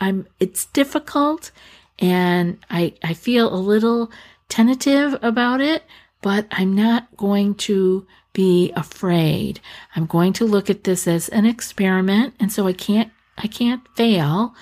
I'm, 0.05 0.27
it's 0.39 0.67
difficult 0.67 1.51
and 1.99 2.59
I, 2.69 2.93
I 3.03 3.15
feel 3.15 3.53
a 3.53 3.57
little 3.57 4.13
tentative 4.51 5.17
about 5.23 5.63
it, 5.63 5.85
but 6.21 6.47
I'm 6.51 6.75
not 6.75 7.17
going 7.17 7.55
to 7.55 8.07
be 8.35 8.71
afraid. 8.77 9.61
I'm 9.97 10.05
going 10.05 10.35
to 10.35 10.45
look 10.45 10.69
at 10.69 10.85
this 10.85 11.09
as 11.09 11.31
an 11.31 11.47
experiment. 11.47 12.35
And 12.39 12.53
so 12.53 12.67
I 12.67 12.75
can't, 12.75 13.11
I 13.39 13.47
can't 13.47 13.87
fail. 13.97 14.55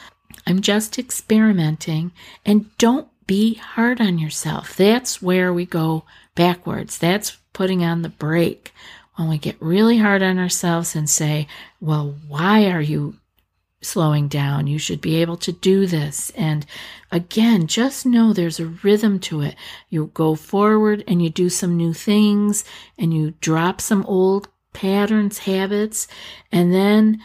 I'm 0.47 0.61
just 0.61 0.97
experimenting 0.97 2.13
and 2.47 2.77
don't 2.79 3.09
be 3.27 3.55
hard 3.55 4.01
on 4.01 4.19
yourself. 4.19 4.77
That's 4.77 5.21
where 5.21 5.53
we 5.53 5.67
go 5.67 6.05
backwards. 6.37 6.99
That's 6.99 7.39
putting 7.53 7.83
on 7.83 8.03
the 8.03 8.11
brake. 8.11 8.73
When 9.17 9.29
we 9.29 9.39
get 9.39 9.61
really 9.61 9.99
hard 9.99 10.23
on 10.23 10.39
ourselves 10.39 10.95
and 10.95 11.11
say, 11.11 11.49
well, 11.81 12.15
why 12.29 12.71
are 12.71 12.81
you 12.81 13.17
slowing 13.83 14.29
down. 14.29 14.67
You 14.67 14.79
should 14.79 15.01
be 15.01 15.17
able 15.21 15.37
to 15.39 15.53
do 15.53 15.87
this. 15.87 16.31
And 16.37 16.65
again, 17.11 17.67
just 17.67 18.07
know 18.07 18.33
there's 18.33 18.61
a 18.61 18.67
rhythm 18.67 19.19
to 19.21 19.41
it. 19.43 19.57
You 19.91 20.11
go 20.15 20.35
forward 20.35 21.05
and 21.07 21.23
you 21.23 21.31
do 21.31 21.49
some 21.49 21.77
new 21.77 21.93
things 21.93 22.65
and 22.99 23.13
you 23.13 23.35
drop 23.41 23.81
some 23.81 24.05
old 24.07 24.49
patterns, 24.73 25.39
habits, 25.39 26.09
and 26.51 26.73
then 26.73 27.23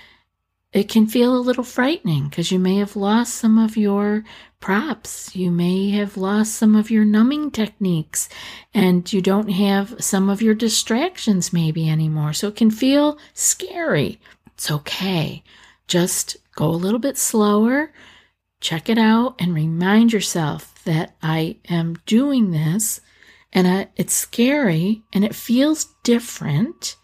it 0.74 0.90
can 0.90 1.08
feel 1.08 1.36
a 1.36 1.40
little 1.40 1.64
frightening 1.64 2.28
because 2.28 2.52
you 2.52 2.60
may 2.60 2.76
have 2.78 2.96
lost 2.96 3.36
some 3.36 3.58
of 3.58 3.78
your 3.78 4.24
props. 4.60 5.36
You 5.36 5.50
may 5.50 5.92
have 5.92 6.18
lost 6.18 6.54
some 6.56 6.76
of 6.76 6.92
your 6.92 7.06
numbing 7.06 7.52
techniques 7.52 8.28
and 8.74 9.12
you 9.12 9.22
don't 9.22 9.50
have 9.50 9.96
some 10.00 10.30
of 10.30 10.42
your 10.42 10.54
distractions 10.54 11.54
maybe 11.54 11.90
anymore. 11.90 12.34
So 12.34 12.50
it 12.50 12.56
can 12.58 12.70
feel 12.70 13.18
scary. 13.34 14.20
It's 14.48 14.70
okay. 14.70 15.44
Just 15.88 16.38
go 16.56 16.68
a 16.68 16.72
little 16.72 17.00
bit 17.00 17.18
slower, 17.18 17.94
check 18.60 18.90
it 18.90 18.98
out, 18.98 19.36
and 19.40 19.54
remind 19.54 20.12
yourself 20.12 20.84
that 20.84 21.16
I 21.22 21.58
am 21.70 21.98
doing 22.06 22.52
this 22.52 23.02
and 23.54 23.68
I, 23.68 23.88
it's 23.96 24.14
scary 24.14 25.04
and 25.14 25.24
it 25.24 25.36
feels 25.36 25.96
different, 26.04 26.96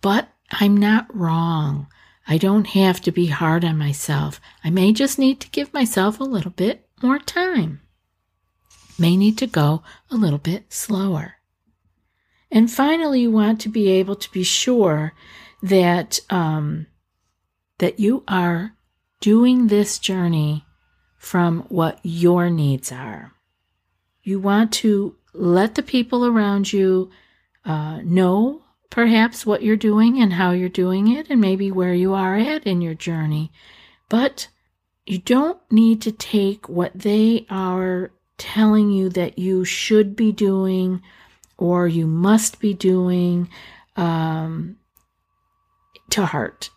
but 0.00 0.28
I'm 0.50 0.76
not 0.76 1.14
wrong. 1.14 1.86
I 2.28 2.38
don't 2.38 2.68
have 2.68 3.00
to 3.02 3.12
be 3.12 3.26
hard 3.26 3.64
on 3.64 3.78
myself. 3.78 4.40
I 4.62 4.70
may 4.70 4.92
just 4.92 5.18
need 5.18 5.40
to 5.40 5.50
give 5.50 5.72
myself 5.72 6.20
a 6.20 6.24
little 6.24 6.50
bit 6.50 6.88
more 7.02 7.18
time. 7.18 7.80
May 8.98 9.16
need 9.16 9.38
to 9.38 9.46
go 9.46 9.82
a 10.10 10.16
little 10.16 10.38
bit 10.38 10.72
slower. 10.72 11.36
And 12.50 12.70
finally, 12.70 13.22
you 13.22 13.30
want 13.30 13.60
to 13.62 13.68
be 13.68 13.88
able 13.88 14.14
to 14.14 14.30
be 14.30 14.44
sure 14.44 15.14
that 15.62 16.20
um, 16.28 16.86
that 17.82 17.98
you 17.98 18.22
are 18.28 18.76
doing 19.18 19.66
this 19.66 19.98
journey 19.98 20.64
from 21.18 21.62
what 21.62 21.98
your 22.04 22.48
needs 22.48 22.92
are. 22.92 23.32
You 24.22 24.38
want 24.38 24.70
to 24.74 25.16
let 25.34 25.74
the 25.74 25.82
people 25.82 26.24
around 26.24 26.72
you 26.72 27.10
uh, 27.64 28.00
know 28.04 28.62
perhaps 28.88 29.44
what 29.44 29.64
you're 29.64 29.74
doing 29.74 30.22
and 30.22 30.34
how 30.34 30.52
you're 30.52 30.68
doing 30.68 31.08
it, 31.08 31.26
and 31.28 31.40
maybe 31.40 31.72
where 31.72 31.92
you 31.92 32.14
are 32.14 32.36
at 32.36 32.64
in 32.68 32.82
your 32.82 32.94
journey. 32.94 33.50
But 34.08 34.46
you 35.04 35.18
don't 35.18 35.58
need 35.68 36.02
to 36.02 36.12
take 36.12 36.68
what 36.68 36.92
they 36.94 37.46
are 37.50 38.12
telling 38.38 38.92
you 38.92 39.08
that 39.08 39.40
you 39.40 39.64
should 39.64 40.14
be 40.14 40.30
doing 40.30 41.02
or 41.58 41.88
you 41.88 42.06
must 42.06 42.60
be 42.60 42.74
doing 42.74 43.48
um, 43.96 44.76
to 46.10 46.26
heart 46.26 46.70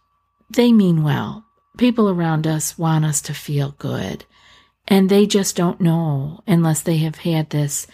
they 0.50 0.72
mean 0.72 1.04
well. 1.04 1.46
People 1.78 2.10
around 2.10 2.48
us 2.48 2.78
want 2.78 3.06
us 3.06 3.22
to 3.22 3.34
feel 3.34 3.76
good. 3.78 4.26
And 4.88 5.10
they 5.10 5.26
just 5.26 5.56
don't 5.56 5.82
know 5.82 6.42
unless 6.46 6.82
they 6.82 6.98
have 6.98 7.18
had 7.18 7.50
this 7.50 7.88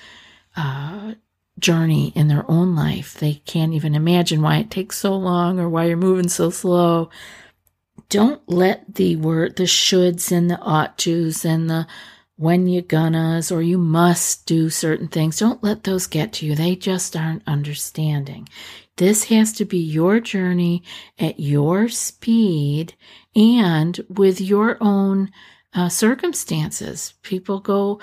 uh, 0.55 1.13
journey 1.58 2.12
in 2.15 2.27
their 2.27 2.50
own 2.50 2.75
life. 2.75 3.13
They 3.13 3.36
can't 3.36 3.74
even 3.74 3.96
imagine 3.96 4.41
why 4.41 4.58
it 4.58 4.70
takes 4.70 4.98
so 4.98 5.15
long 5.15 5.60
or 5.60 5.70
why 5.70 5.86
you're 5.86 5.98
moving 5.98 6.27
so 6.27 6.50
slow. 6.50 7.10
Don't 8.10 8.41
let 8.48 8.96
the 8.96 9.15
word, 9.15 9.55
the 9.55 9.63
shoulds 9.63 10.31
and 10.31 10.50
the 10.50 10.60
ought 10.60 10.98
tos 10.98 11.46
and 11.46 11.70
the 11.70 11.88
when 12.41 12.65
you 12.65 12.81
gonnas 12.81 13.51
or 13.51 13.62
you 13.62 13.77
must 13.77 14.48
do 14.48 14.67
certain 14.67 15.08
things, 15.08 15.38
don't 15.38 15.63
let 15.63 15.84
those 15.84 16.08
get 16.08 16.34
to 16.34 16.46
you. 16.48 16.55
They 16.55 16.75
just 16.75 17.15
aren't 17.15 17.43
understanding. 17.46 18.50
This 19.01 19.24
has 19.24 19.51
to 19.53 19.65
be 19.65 19.79
your 19.79 20.20
journey 20.20 20.84
at 21.17 21.39
your 21.39 21.89
speed 21.89 22.93
and 23.36 24.00
with 24.10 24.39
your 24.39 24.77
own 24.79 25.31
uh, 25.74 25.89
circumstances. 25.89 27.15
People 27.24 27.62
go, 27.62 28.00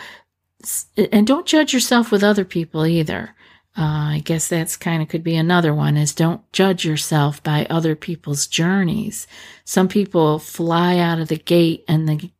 and 1.13 1.25
don't 1.25 1.47
judge 1.47 1.73
yourself 1.73 2.11
with 2.11 2.25
other 2.25 2.45
people 2.45 2.85
either. 2.85 3.37
Uh, 3.77 4.17
I 4.17 4.23
guess 4.25 4.49
that's 4.49 4.77
kind 4.77 5.01
of 5.01 5.07
could 5.07 5.23
be 5.23 5.37
another 5.37 5.73
one 5.73 5.97
is 5.97 6.13
don't 6.17 6.41
judge 6.53 6.85
yourself 6.85 7.41
by 7.45 7.65
other 7.71 7.95
people's 7.95 8.49
journeys. 8.49 9.29
Some 9.65 9.87
people 9.87 10.41
fly 10.41 10.99
out 10.99 11.21
of 11.21 11.29
the 11.29 11.37
gate 11.37 11.85
and 11.87 12.09
they 12.09 12.33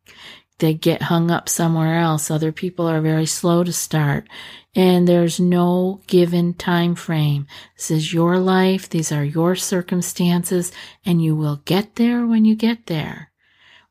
they 0.59 0.73
get 0.73 1.03
hung 1.03 1.31
up 1.31 1.49
somewhere 1.49 1.99
else. 1.99 2.29
Other 2.29 2.51
people 2.51 2.87
are 2.87 3.01
very 3.01 3.25
slow 3.25 3.63
to 3.63 3.73
start 3.73 4.27
and 4.75 5.07
there's 5.07 5.39
no 5.39 6.01
given 6.07 6.53
time 6.53 6.95
frame. 6.95 7.47
This 7.75 7.91
is 7.91 8.13
your 8.13 8.37
life. 8.37 8.87
These 8.87 9.11
are 9.11 9.23
your 9.23 9.55
circumstances 9.55 10.71
and 11.05 11.23
you 11.23 11.35
will 11.35 11.61
get 11.65 11.95
there 11.95 12.27
when 12.27 12.45
you 12.45 12.55
get 12.55 12.85
there. 12.85 13.31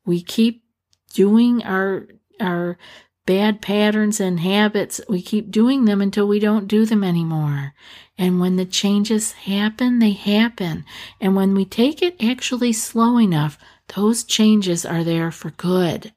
We 0.04 0.22
keep 0.22 0.62
doing 1.12 1.64
our, 1.64 2.06
our 2.40 2.78
bad 3.26 3.60
patterns 3.60 4.20
and 4.20 4.40
habits. 4.40 5.00
We 5.08 5.20
keep 5.20 5.50
doing 5.50 5.84
them 5.84 6.00
until 6.00 6.28
we 6.28 6.38
don't 6.38 6.68
do 6.68 6.86
them 6.86 7.02
anymore. 7.04 7.74
And 8.16 8.40
when 8.40 8.56
the 8.56 8.64
changes 8.64 9.32
happen, 9.32 9.98
they 9.98 10.12
happen. 10.12 10.84
And 11.20 11.36
when 11.36 11.54
we 11.54 11.64
take 11.64 12.02
it 12.02 12.22
actually 12.22 12.72
slow 12.72 13.18
enough, 13.18 13.58
those 13.94 14.24
changes 14.24 14.86
are 14.86 15.04
there 15.04 15.30
for 15.30 15.50
good. 15.50 16.12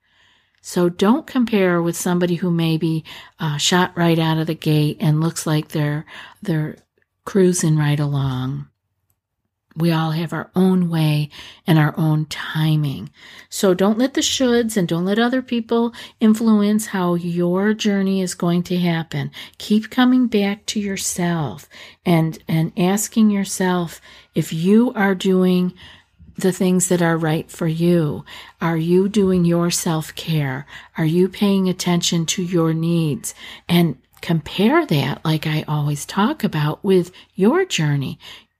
So 0.61 0.89
don't 0.89 1.25
compare 1.25 1.81
with 1.81 1.97
somebody 1.97 2.35
who 2.35 2.51
maybe 2.51 3.03
uh, 3.39 3.57
shot 3.57 3.97
right 3.97 4.19
out 4.19 4.37
of 4.37 4.47
the 4.47 4.55
gate 4.55 4.97
and 4.99 5.19
looks 5.19 5.47
like 5.47 5.69
they're 5.69 6.05
they're 6.41 6.77
cruising 7.25 7.77
right 7.77 7.99
along. 7.99 8.67
We 9.75 9.91
all 9.91 10.11
have 10.11 10.33
our 10.33 10.51
own 10.53 10.89
way 10.89 11.29
and 11.65 11.79
our 11.79 11.97
own 11.97 12.25
timing. 12.25 13.09
So 13.49 13.73
don't 13.73 13.97
let 13.97 14.15
the 14.15 14.21
shoulds 14.21 14.75
and 14.75 14.87
don't 14.87 15.05
let 15.05 15.17
other 15.17 15.41
people 15.41 15.93
influence 16.19 16.87
how 16.87 17.15
your 17.15 17.73
journey 17.73 18.21
is 18.21 18.33
going 18.33 18.63
to 18.63 18.77
happen. 18.77 19.31
Keep 19.57 19.89
coming 19.89 20.27
back 20.27 20.65
to 20.67 20.79
yourself 20.79 21.69
and, 22.05 22.37
and 22.49 22.73
asking 22.77 23.29
yourself 23.29 24.01
if 24.35 24.51
you 24.51 24.91
are 24.93 25.15
doing 25.15 25.73
the 26.37 26.51
things 26.51 26.87
that 26.87 27.01
are 27.01 27.17
right 27.17 27.49
for 27.49 27.67
you. 27.67 28.25
Are 28.59 28.77
you 28.77 29.09
doing 29.09 29.45
your 29.45 29.71
self 29.71 30.13
care? 30.15 30.65
Are 30.97 31.05
you 31.05 31.27
paying 31.27 31.69
attention 31.69 32.25
to 32.27 32.43
your 32.43 32.73
needs? 32.73 33.33
And 33.67 33.97
compare 34.21 34.85
that, 34.85 35.23
like 35.25 35.47
I 35.47 35.63
always 35.67 36.05
talk 36.05 36.43
about, 36.43 36.83
with 36.83 37.11
your 37.35 37.65
journey. 37.65 38.19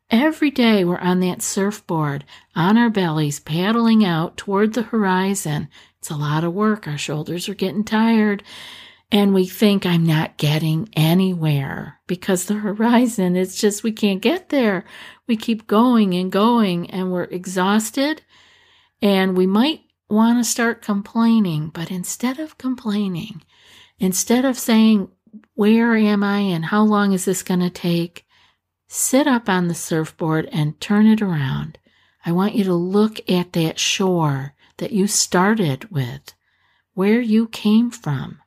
Every 0.09 0.51
day 0.51 0.83
we're 0.83 0.97
on 0.97 1.21
that 1.21 1.41
surfboard, 1.41 2.25
on 2.55 2.77
our 2.77 2.89
bellies, 2.89 3.39
paddling 3.39 4.03
out 4.03 4.35
toward 4.35 4.73
the 4.73 4.81
horizon. 4.81 5.69
It's 5.99 6.09
a 6.09 6.15
lot 6.15 6.43
of 6.43 6.53
work. 6.53 6.87
Our 6.87 6.97
shoulders 6.97 7.47
are 7.47 7.53
getting 7.53 7.83
tired. 7.83 8.43
And 9.11 9.33
we 9.33 9.45
think 9.45 9.85
I'm 9.85 10.05
not 10.05 10.37
getting 10.37 10.89
anywhere 10.93 11.99
because 12.07 12.45
the 12.45 12.53
horizon, 12.55 13.35
it's 13.35 13.59
just 13.59 13.83
we 13.83 13.91
can't 13.91 14.21
get 14.21 14.49
there. 14.49 14.85
We 15.27 15.35
keep 15.35 15.67
going 15.67 16.13
and 16.13 16.31
going 16.31 16.89
and 16.89 17.11
we're 17.11 17.23
exhausted 17.23 18.21
and 19.01 19.35
we 19.35 19.47
might 19.47 19.81
want 20.09 20.39
to 20.39 20.49
start 20.49 20.81
complaining. 20.81 21.69
But 21.69 21.91
instead 21.91 22.39
of 22.39 22.57
complaining, 22.57 23.43
instead 23.99 24.45
of 24.45 24.57
saying, 24.57 25.09
where 25.55 25.95
am 25.95 26.23
I 26.23 26.39
and 26.39 26.65
how 26.65 26.83
long 26.83 27.11
is 27.11 27.25
this 27.25 27.43
going 27.43 27.59
to 27.59 27.69
take? 27.69 28.25
sit 28.93 29.25
up 29.25 29.47
on 29.47 29.69
the 29.69 29.73
surfboard 29.73 30.49
and 30.51 30.77
turn 30.81 31.07
it 31.07 31.21
around. 31.21 31.79
I 32.25 32.33
want 32.33 32.55
you 32.55 32.65
to 32.65 32.73
look 32.73 33.21
at 33.29 33.53
that 33.53 33.79
shore 33.79 34.53
that 34.77 34.91
you 34.91 35.07
started 35.07 35.89
with, 35.89 36.33
where 36.93 37.21
you 37.21 37.47
came 37.47 37.89
from, 37.89 38.39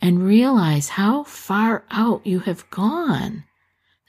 and 0.00 0.24
realize 0.24 0.90
how 0.90 1.24
far 1.24 1.84
out 1.90 2.26
you 2.26 2.40
have 2.40 2.68
gone. 2.70 3.44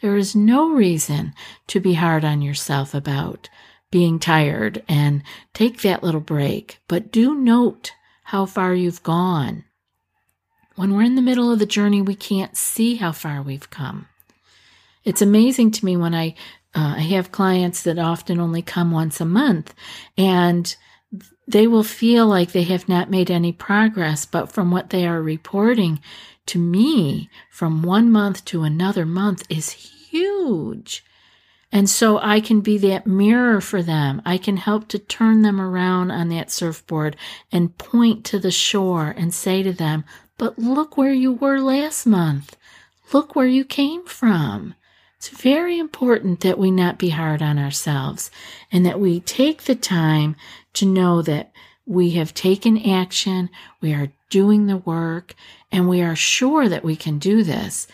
There 0.01 0.15
is 0.15 0.35
no 0.35 0.71
reason 0.71 1.33
to 1.67 1.79
be 1.79 1.95
hard 1.95 2.23
on 2.23 2.41
yourself 2.41 2.93
about 2.93 3.49
being 3.91 4.19
tired 4.19 4.83
and 4.87 5.23
take 5.53 5.81
that 5.81 6.03
little 6.03 6.21
break, 6.21 6.79
but 6.87 7.11
do 7.11 7.35
note 7.35 7.91
how 8.25 8.45
far 8.45 8.73
you've 8.73 9.03
gone. 9.03 9.65
When 10.75 10.93
we're 10.93 11.03
in 11.03 11.15
the 11.15 11.21
middle 11.21 11.51
of 11.51 11.59
the 11.59 11.65
journey, 11.65 12.01
we 12.01 12.15
can't 12.15 12.55
see 12.55 12.95
how 12.95 13.11
far 13.11 13.41
we've 13.41 13.69
come. 13.69 14.07
It's 15.03 15.21
amazing 15.21 15.71
to 15.71 15.85
me 15.85 15.97
when 15.97 16.13
I 16.13 16.35
uh, 16.75 16.95
I 16.97 17.01
have 17.01 17.31
clients 17.31 17.81
that 17.83 17.97
often 17.97 18.39
only 18.39 18.61
come 18.61 18.91
once 18.91 19.19
a 19.19 19.25
month 19.25 19.73
and 20.15 20.75
they 21.47 21.67
will 21.67 21.83
feel 21.83 22.27
like 22.27 22.51
they 22.51 22.63
have 22.63 22.87
not 22.87 23.09
made 23.09 23.31
any 23.31 23.51
progress, 23.51 24.25
but 24.25 24.51
from 24.51 24.71
what 24.71 24.91
they 24.91 25.07
are 25.07 25.21
reporting 25.21 25.99
to 26.45 26.59
me 26.59 27.29
from 27.49 27.83
one 27.83 28.11
month 28.11 28.43
to 28.45 28.63
another 28.63 29.05
month 29.05 29.43
is 29.49 29.71
huge. 29.71 31.03
And 31.71 31.87
so 31.87 32.17
I 32.17 32.39
can 32.39 32.61
be 32.61 32.79
that 32.79 33.05
mirror 33.05 33.61
for 33.61 33.83
them. 33.83 34.21
I 34.25 34.39
can 34.39 34.57
help 34.57 34.87
to 34.87 34.97
turn 34.99 35.43
them 35.43 35.61
around 35.61 36.09
on 36.09 36.29
that 36.29 36.49
surfboard 36.49 37.15
and 37.51 37.77
point 37.77 38.25
to 38.25 38.39
the 38.39 38.51
shore 38.51 39.13
and 39.15 39.31
say 39.33 39.61
to 39.61 39.71
them, 39.71 40.03
but 40.37 40.57
look 40.57 40.97
where 40.97 41.13
you 41.13 41.31
were 41.31 41.59
last 41.59 42.07
month. 42.07 42.57
Look 43.13 43.35
where 43.35 43.47
you 43.47 43.63
came 43.63 44.05
from. 44.05 44.73
It's 45.17 45.29
very 45.29 45.77
important 45.77 46.39
that 46.39 46.57
we 46.57 46.71
not 46.71 46.97
be 46.97 47.09
hard 47.09 47.41
on 47.41 47.59
ourselves 47.59 48.31
and 48.71 48.85
that 48.85 48.99
we 48.99 49.19
take 49.19 49.63
the 49.63 49.75
time 49.75 50.37
to 50.73 50.85
know 50.85 51.21
that 51.21 51.51
we 51.85 52.11
have 52.11 52.33
taken 52.33 52.77
action, 52.77 53.49
we 53.81 53.93
are 53.93 54.11
doing 54.29 54.67
the 54.67 54.77
work, 54.77 55.33
and 55.71 55.89
we 55.89 56.01
are 56.01 56.15
sure 56.15 56.69
that 56.69 56.83
we 56.83 56.95
can 56.95 57.17
do 57.17 57.43
this. 57.43 57.87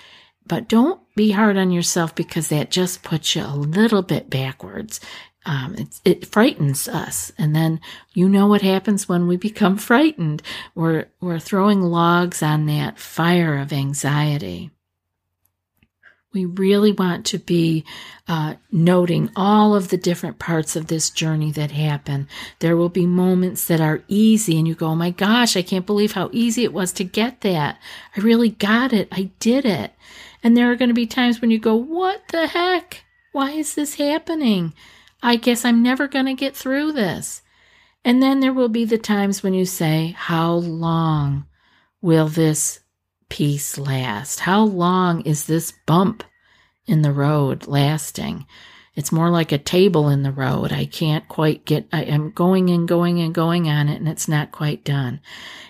But 0.45 0.67
don't 0.67 1.01
be 1.15 1.31
hard 1.31 1.57
on 1.57 1.71
yourself 1.71 2.13
because 2.13 2.49
that 2.49 2.71
just 2.71 3.03
puts 3.03 3.35
you 3.35 3.43
a 3.43 3.55
little 3.55 4.01
bit 4.01 4.29
backwards. 4.29 4.99
Um, 5.45 5.75
it, 5.75 6.01
it, 6.03 6.25
frightens 6.25 6.87
us. 6.87 7.31
And 7.37 7.55
then 7.55 7.79
you 8.13 8.27
know 8.27 8.47
what 8.47 8.63
happens 8.63 9.07
when 9.07 9.27
we 9.27 9.37
become 9.49 9.77
frightened. 9.77 10.41
We're, 10.73 11.05
we're 11.21 11.39
throwing 11.39 11.81
logs 11.81 12.43
on 12.43 12.65
that 12.65 12.99
fire 12.99 13.57
of 13.57 13.71
anxiety. 13.71 14.71
We 16.35 16.43
really 16.43 16.91
want 16.91 17.25
to 17.27 17.39
be 17.39 17.85
uh, 18.27 18.55
noting 18.69 19.31
all 19.37 19.73
of 19.73 19.87
the 19.87 19.97
different 19.97 20.37
parts 20.37 20.75
of 20.75 20.87
this 20.87 21.09
journey 21.09 21.49
that 21.53 21.71
happen. 21.71 22.27
There 22.59 22.75
will 22.75 22.89
be 22.89 23.05
moments 23.05 23.65
that 23.65 23.79
are 23.79 24.03
easy, 24.09 24.57
and 24.57 24.67
you 24.67 24.75
go, 24.75 24.87
Oh 24.87 24.95
my 24.95 25.11
gosh, 25.11 25.55
I 25.55 25.61
can't 25.61 25.85
believe 25.85 26.11
how 26.11 26.29
easy 26.33 26.65
it 26.65 26.73
was 26.73 26.91
to 26.93 27.05
get 27.05 27.39
that. 27.41 27.79
I 28.17 28.19
really 28.19 28.49
got 28.49 28.91
it. 28.91 29.07
I 29.13 29.31
did 29.39 29.65
it. 29.65 29.93
And 30.43 30.57
there 30.57 30.69
are 30.69 30.75
going 30.75 30.89
to 30.89 30.93
be 30.93 31.07
times 31.07 31.39
when 31.39 31.51
you 31.51 31.57
go, 31.57 31.73
What 31.73 32.21
the 32.27 32.47
heck? 32.47 33.05
Why 33.31 33.51
is 33.51 33.73
this 33.73 33.95
happening? 33.95 34.73
I 35.23 35.37
guess 35.37 35.63
I'm 35.63 35.81
never 35.81 36.05
going 36.05 36.25
to 36.25 36.33
get 36.33 36.53
through 36.53 36.91
this. 36.91 37.43
And 38.03 38.21
then 38.21 38.41
there 38.41 38.53
will 38.53 38.69
be 38.69 38.83
the 38.83 38.97
times 38.97 39.41
when 39.41 39.53
you 39.53 39.65
say, 39.65 40.13
How 40.17 40.51
long 40.53 41.45
will 42.01 42.27
this 42.27 42.81
peace 43.29 43.77
last? 43.77 44.41
How 44.41 44.63
long 44.63 45.21
is 45.21 45.45
this 45.45 45.73
bump 45.85 46.23
in 46.85 47.01
the 47.01 47.11
road 47.11 47.67
lasting? 47.67 48.45
It's 48.95 49.11
more 49.11 49.29
like 49.29 49.51
a 49.51 49.57
table 49.57 50.07
in 50.09 50.23
the 50.23 50.31
road. 50.31 50.71
I 50.71 50.85
can't 50.85 51.27
quite 51.27 51.65
get, 51.65 51.87
I 51.91 52.03
am 52.03 52.31
going 52.31 52.69
and 52.69 52.87
going 52.87 53.19
and 53.19 53.35
going 53.35 53.67
on 53.67 53.89
it 53.89 53.97
and 53.97 54.07
it's 54.07 54.27
not 54.27 54.51
quite 54.51 54.85
done. 54.85 55.19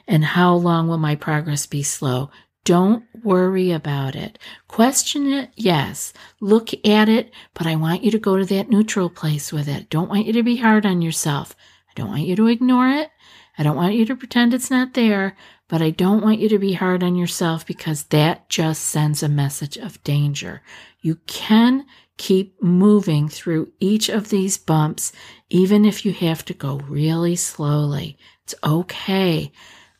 And 0.07 0.23
how 0.23 0.55
long 0.55 0.87
will 0.87 0.99
my 0.99 1.15
progress 1.15 1.65
be 1.65 1.81
slow? 1.81 2.29
Don't 2.63 3.03
worry 3.23 3.71
about 3.71 4.15
it. 4.15 4.39
Question 4.67 5.31
it, 5.31 5.51
yes. 5.55 6.13
Look 6.39 6.69
at 6.85 7.09
it, 7.09 7.31
but 7.53 7.67
I 7.67 7.75
want 7.75 8.03
you 8.03 8.11
to 8.11 8.19
go 8.19 8.37
to 8.37 8.45
that 8.45 8.69
neutral 8.69 9.09
place 9.09 9.51
with 9.51 9.67
it. 9.67 9.89
Don't 9.89 10.09
want 10.09 10.25
you 10.25 10.33
to 10.33 10.43
be 10.43 10.57
hard 10.57 10.85
on 10.85 11.01
yourself. 11.01 11.55
I 11.89 11.93
don't 11.95 12.09
want 12.09 12.23
you 12.23 12.35
to 12.35 12.47
ignore 12.47 12.89
it. 12.89 13.09
I 13.57 13.63
don't 13.63 13.75
want 13.75 13.93
you 13.93 14.05
to 14.05 14.15
pretend 14.15 14.53
it's 14.53 14.71
not 14.71 14.95
there, 14.95 15.37
but 15.67 15.82
I 15.82 15.89
don't 15.89 16.23
want 16.23 16.39
you 16.39 16.49
to 16.49 16.60
be 16.60 16.73
hard 16.73 17.04
on 17.04 17.15
yourself 17.15 17.65
because 17.65 18.04
that 18.06 18.49
just 18.49 18.84
sends 18.84 19.23
a 19.23 19.30
message 19.30 19.78
of 19.78 20.04
danger. 20.04 20.62
You 21.01 21.15
can 21.28 21.86
keep 22.17 22.62
moving 22.62 23.28
through 23.28 23.71
each 23.80 24.10
of 24.10 24.30
these 24.30 24.58
bumps, 24.58 25.12
even 25.49 25.86
if 25.86 26.06
you 26.06 26.13
have 26.13 26.45
to 26.45 26.54
go 26.54 26.78
really 26.88 27.36
slowly. 27.36 28.17
It's 28.43 28.56
okay. 28.63 29.51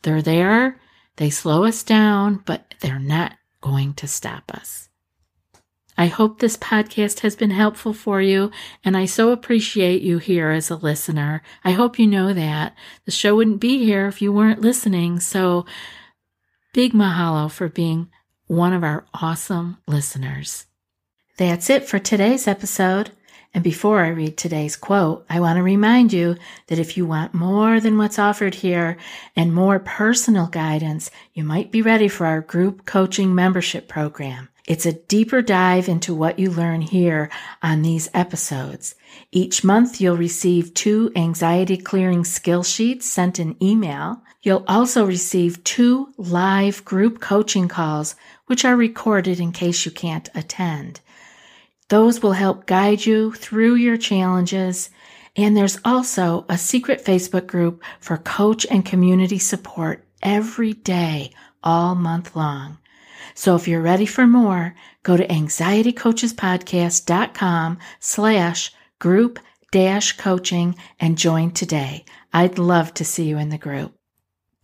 They're 0.04 0.22
there. 0.22 0.80
They 1.18 1.30
slow 1.30 1.64
us 1.64 1.84
down, 1.84 2.44
but 2.46 2.76
they're 2.82 3.00
not 3.00 3.34
going 3.62 3.94
to 3.96 4.08
stop 4.08 4.54
us. 4.54 4.90
I 5.98 6.08
hope 6.08 6.40
this 6.40 6.58
podcast 6.58 7.22
has 7.22 7.36
been 7.36 7.52
helpful 7.52 7.94
for 7.94 8.22
you, 8.22 8.52
and 8.84 8.98
I 8.98 9.06
so 9.06 9.32
appreciate 9.32 10.02
you 10.02 10.18
here 10.18 10.50
as 10.50 10.70
a 10.70 10.76
listener. 10.76 11.42
I 11.64 11.72
hope 11.72 11.98
you 11.98 12.06
know 12.06 12.34
that. 12.34 12.76
The 13.06 13.12
show 13.12 13.36
wouldn't 13.36 13.62
be 13.62 13.86
here 13.86 14.08
if 14.08 14.22
you 14.22 14.34
weren't 14.34 14.62
listening, 14.62 15.22
so 15.22 15.66
big 16.74 16.92
mahalo 16.92 17.50
for 17.50 17.70
being 17.70 18.10
one 18.48 18.74
of 18.74 18.84
our 18.84 19.06
awesome 19.14 19.78
listeners. 19.88 20.66
That's 21.38 21.70
it 21.70 21.88
for 21.88 22.00
today's 22.00 22.48
episode. 22.48 23.12
And 23.54 23.64
before 23.64 24.04
I 24.04 24.10
read 24.10 24.36
today's 24.36 24.76
quote, 24.76 25.26
I 25.30 25.40
want 25.40 25.56
to 25.56 25.64
remind 25.64 26.12
you 26.12 26.36
that 26.68 26.78
if 26.78 26.98
you 26.98 27.06
want 27.06 27.34
more 27.34 27.80
than 27.80 27.98
what's 27.98 28.20
offered 28.20 28.56
here 28.56 28.98
and 29.34 29.54
more 29.54 29.80
personal 29.80 30.48
guidance, 30.48 31.10
you 31.34 31.46
might 31.46 31.72
be 31.72 31.82
ready 31.82 32.10
for 32.10 32.26
our 32.26 32.42
group 32.42 32.86
coaching 32.86 33.34
membership 33.34 33.88
program. 33.88 34.50
It's 34.68 34.88
a 34.88 34.94
deeper 34.94 35.44
dive 35.44 35.88
into 35.88 36.16
what 36.16 36.40
you 36.40 36.50
learn 36.50 36.82
here 36.82 37.30
on 37.62 37.84
these 37.84 38.10
episodes. 38.16 38.96
Each 39.32 39.64
month 39.64 40.02
you'll 40.02 40.18
receive 40.18 40.74
two 40.74 41.12
anxiety 41.16 41.78
clearing 41.78 42.26
skill 42.26 42.64
sheets 42.64 43.06
sent 43.06 43.40
in 43.40 43.62
email. 43.64 44.24
You'll 44.42 44.66
also 44.68 45.06
receive 45.06 45.64
two 45.64 46.14
live 46.18 46.84
group 46.84 47.22
coaching 47.22 47.68
calls, 47.68 48.16
which 48.48 48.66
are 48.66 48.76
recorded 48.76 49.40
in 49.40 49.52
case 49.52 49.86
you 49.86 49.92
can't 49.92 50.30
attend. 50.34 51.00
Those 51.90 52.24
will 52.24 52.34
help 52.34 52.66
guide 52.66 53.06
you 53.06 53.34
through 53.34 53.76
your 53.76 53.98
challenges. 53.98 54.90
And 55.36 55.56
there's 55.56 55.80
also 55.86 56.44
a 56.50 56.58
secret 56.58 57.06
Facebook 57.06 57.46
group 57.46 57.84
for 58.00 58.18
coach 58.18 58.66
and 58.72 58.84
community 58.84 59.38
support 59.38 60.04
every 60.24 60.74
day, 60.74 61.32
all 61.64 61.94
month 61.94 62.36
long. 62.36 62.80
So 63.34 63.56
if 63.56 63.68
you're 63.68 63.82
ready 63.82 64.06
for 64.06 64.28
more, 64.28 64.76
go 65.04 65.18
to 65.18 65.28
anxietycoachespodcast.com 65.28 67.80
slash 68.00 68.72
group 69.00 69.40
dash 69.72 70.18
coaching 70.18 70.76
and 71.00 71.18
join 71.18 71.52
today. 71.52 72.06
I'd 72.32 72.58
love 72.58 72.94
to 72.96 73.06
see 73.06 73.26
you 73.26 73.38
in 73.38 73.50
the 73.50 73.58
group. 73.58 73.94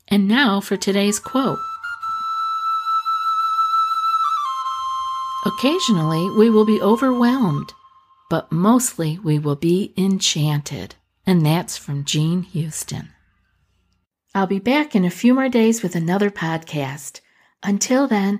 And 0.07 0.27
now 0.27 0.61
for 0.61 0.77
today's 0.77 1.19
quote. 1.19 1.59
Occasionally, 5.45 6.29
we 6.37 6.49
will 6.49 6.65
be 6.65 6.81
overwhelmed, 6.81 7.73
but 8.29 8.51
mostly 8.51 9.17
we 9.19 9.39
will 9.39 9.55
be 9.55 9.93
enchanted. 9.97 10.95
And 11.25 11.45
that's 11.45 11.77
from 11.77 12.05
Jean 12.05 12.43
Houston. 12.43 13.09
I'll 14.35 14.47
be 14.47 14.59
back 14.59 14.95
in 14.95 15.03
a 15.03 15.09
few 15.09 15.33
more 15.33 15.49
days 15.49 15.81
with 15.81 15.95
another 15.95 16.29
podcast. 16.29 17.21
Until 17.63 18.07
then, 18.07 18.39